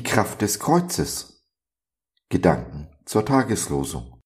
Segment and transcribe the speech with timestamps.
[0.00, 1.44] Kraft des Kreuzes.
[2.30, 4.22] Gedanken zur Tageslosung.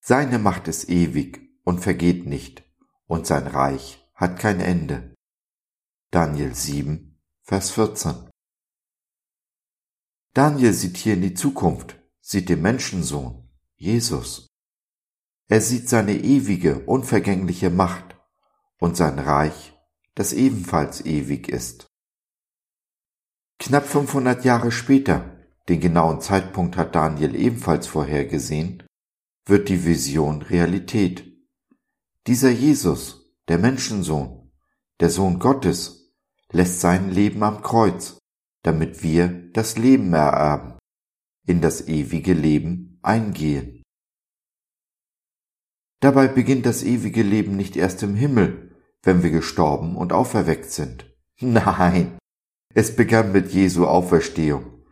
[0.00, 2.62] Seine Macht ist ewig und vergeht nicht,
[3.06, 5.16] und sein Reich hat kein Ende.
[6.12, 8.30] Daniel 7, Vers 14.
[10.34, 14.46] Daniel sieht hier in die Zukunft, sieht den Menschensohn, Jesus.
[15.48, 18.16] Er sieht seine ewige, unvergängliche Macht
[18.78, 19.76] und sein Reich,
[20.14, 21.89] das ebenfalls ewig ist.
[23.60, 25.36] Knapp 500 Jahre später,
[25.68, 28.82] den genauen Zeitpunkt hat Daniel ebenfalls vorhergesehen,
[29.44, 31.30] wird die Vision Realität.
[32.26, 34.50] Dieser Jesus, der Menschensohn,
[35.00, 36.10] der Sohn Gottes,
[36.50, 38.16] lässt sein Leben am Kreuz,
[38.62, 40.78] damit wir das Leben ererben,
[41.46, 43.82] in das ewige Leben eingehen.
[46.00, 51.14] Dabei beginnt das ewige Leben nicht erst im Himmel, wenn wir gestorben und auferweckt sind.
[51.40, 52.19] Nein,
[52.74, 54.84] es begann mit Jesu Auferstehung,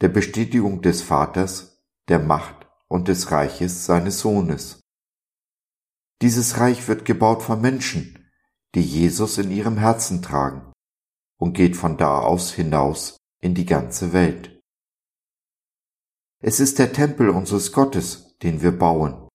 [0.00, 4.80] der Bestätigung des Vaters, der Macht und des Reiches seines Sohnes.
[6.22, 8.30] Dieses Reich wird gebaut von Menschen,
[8.74, 10.72] die Jesus in ihrem Herzen tragen
[11.38, 14.60] und geht von da aus hinaus in die ganze Welt.
[16.40, 19.26] Es ist der Tempel unseres Gottes, den wir bauen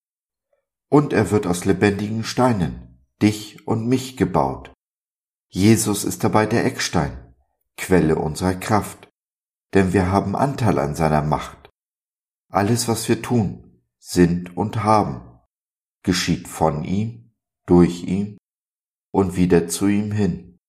[0.92, 4.74] und er wird aus lebendigen Steinen, dich und mich gebaut.
[5.48, 7.31] Jesus ist dabei der Eckstein,
[7.82, 9.10] Quelle unserer Kraft,
[9.74, 11.72] denn wir haben Anteil an seiner Macht.
[12.48, 15.40] Alles, was wir tun, sind und haben,
[16.04, 17.34] geschieht von ihm,
[17.66, 18.38] durch ihn
[19.12, 20.60] und wieder zu ihm hin.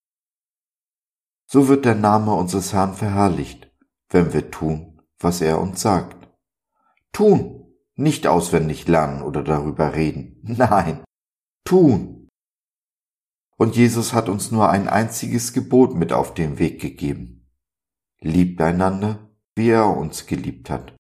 [1.47, 3.71] So wird der Name unseres Herrn verherrlicht,
[4.09, 6.31] wenn wir tun, was er uns sagt.
[7.13, 10.41] Tun, nicht auswendig lernen oder darüber reden.
[10.45, 11.05] Nein,
[11.65, 12.22] tun.
[13.63, 17.49] Und Jesus hat uns nur ein einziges Gebot mit auf den Weg gegeben.
[18.19, 20.97] Liebt einander, wie er uns geliebt hat.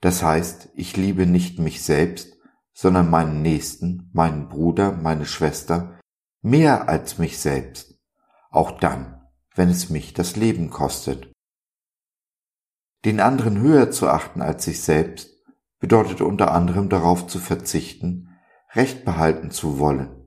[0.00, 2.36] Das heißt, ich liebe nicht mich selbst,
[2.72, 6.00] sondern meinen Nächsten, meinen Bruder, meine Schwester,
[6.42, 8.00] mehr als mich selbst,
[8.50, 9.24] auch dann,
[9.54, 11.30] wenn es mich das Leben kostet.
[13.04, 15.30] Den anderen höher zu achten als sich selbst,
[15.78, 18.36] bedeutet unter anderem darauf zu verzichten,
[18.74, 20.19] Recht behalten zu wollen.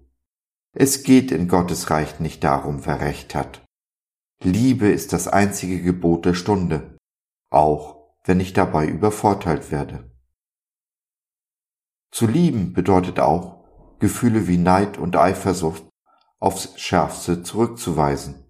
[0.75, 3.63] Es geht in Gottes Reich nicht darum, wer Recht hat.
[4.41, 6.97] Liebe ist das einzige Gebot der Stunde,
[7.51, 10.11] auch wenn ich dabei übervorteilt werde.
[12.11, 13.63] Zu lieben bedeutet auch,
[13.99, 15.87] Gefühle wie Neid und Eifersucht
[16.39, 18.49] aufs Schärfste zurückzuweisen.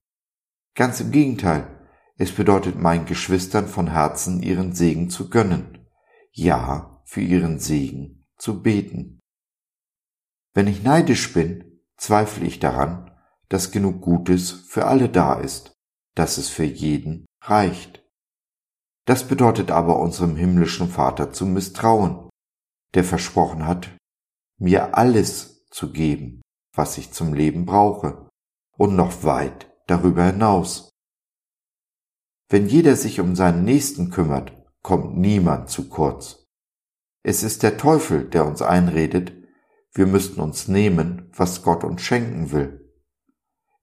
[0.75, 1.67] Ganz im Gegenteil,
[2.15, 5.87] es bedeutet meinen Geschwistern von Herzen ihren Segen zu gönnen.
[6.31, 9.19] Ja, für ihren Segen zu beten.
[10.53, 13.11] Wenn ich neidisch bin, zweifle ich daran,
[13.49, 15.73] dass genug Gutes für alle da ist,
[16.15, 18.03] dass es für jeden reicht.
[19.05, 22.29] Das bedeutet aber unserem himmlischen Vater zu misstrauen,
[22.93, 23.91] der versprochen hat,
[24.59, 26.41] mir alles zu geben,
[26.73, 28.29] was ich zum Leben brauche,
[28.77, 30.89] und noch weit darüber hinaus.
[32.49, 36.45] Wenn jeder sich um seinen Nächsten kümmert, kommt niemand zu kurz.
[37.23, 39.33] Es ist der Teufel, der uns einredet,
[39.93, 42.91] wir müssten uns nehmen, was Gott uns schenken will.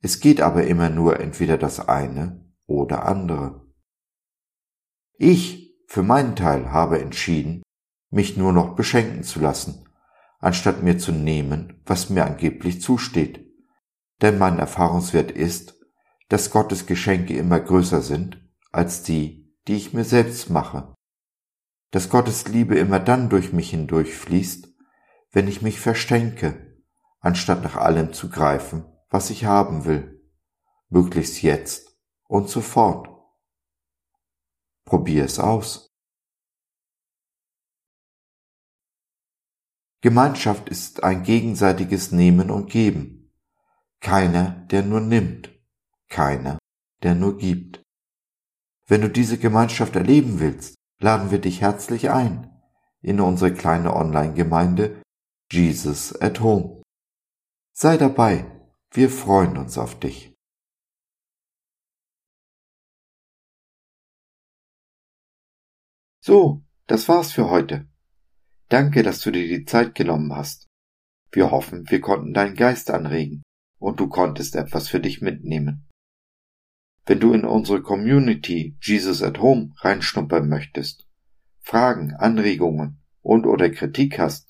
[0.03, 3.67] Es geht aber immer nur entweder das eine oder andere.
[5.19, 7.63] Ich, für meinen Teil, habe entschieden,
[8.11, 9.89] mich nur noch beschenken zu lassen,
[10.39, 13.47] anstatt mir zu nehmen, was mir angeblich zusteht.
[14.23, 15.75] Denn mein Erfahrungswert ist,
[16.29, 18.41] dass Gottes Geschenke immer größer sind
[18.73, 20.95] als die, die ich mir selbst mache
[21.91, 24.69] dass Gottes Liebe immer dann durch mich hindurchfließt,
[25.33, 26.83] wenn ich mich verstänke,
[27.21, 30.21] anstatt nach allem zu greifen, was ich haben will,
[30.89, 33.09] möglichst jetzt und sofort.
[34.85, 35.89] Probier es aus.
[40.03, 43.33] Gemeinschaft ist ein gegenseitiges Nehmen und Geben.
[44.01, 45.51] Keiner, der nur nimmt,
[46.09, 46.59] keiner,
[47.03, 47.83] der nur gibt.
[48.87, 52.47] Wenn du diese Gemeinschaft erleben willst, laden wir dich herzlich ein
[53.03, 55.03] in unsere kleine Online-Gemeinde
[55.53, 56.83] Jesus at Home.
[57.73, 58.51] Sei dabei,
[58.93, 60.33] wir freuen uns auf dich.
[66.23, 67.89] So, das war's für heute.
[68.69, 70.67] Danke, dass du dir die Zeit genommen hast.
[71.33, 73.43] Wir hoffen, wir konnten deinen Geist anregen
[73.79, 75.89] und du konntest etwas für dich mitnehmen.
[77.07, 81.09] Wenn du in unsere Community Jesus at Home reinschnuppern möchtest,
[81.61, 84.50] Fragen, Anregungen und oder Kritik hast,